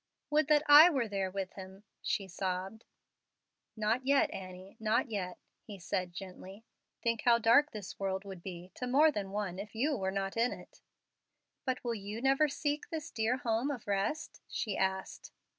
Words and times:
"Would 0.31 0.47
that 0.47 0.63
I 0.67 0.89
were 0.89 1.07
there 1.07 1.29
with 1.29 1.53
him!" 1.53 1.83
she 2.01 2.27
sobbed. 2.27 2.85
"Not 3.77 4.03
yet, 4.03 4.31
Annie, 4.31 4.75
not 4.79 5.11
yet," 5.11 5.37
he 5.61 5.77
said, 5.77 6.11
gently. 6.11 6.65
"Think 7.03 7.21
how 7.21 7.37
dark 7.37 7.69
this 7.71 7.99
world 7.99 8.25
would 8.25 8.41
be 8.41 8.71
to 8.77 8.87
more 8.87 9.11
than 9.11 9.29
one 9.29 9.59
if 9.59 9.75
you 9.75 9.95
were 9.95 10.09
not 10.09 10.35
in 10.37 10.53
it." 10.53 10.81
"But 11.65 11.83
will 11.83 11.93
you 11.93 12.19
never 12.19 12.47
seek 12.49 12.89
this 12.89 13.11
dear 13.11 13.37
home 13.37 13.69
of 13.69 13.85
rest?" 13.85 14.41
she 14.47 14.75
asked. 14.75 15.31